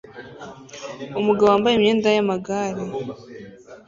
[1.19, 2.83] Umugabo wambaye imyenda yamagare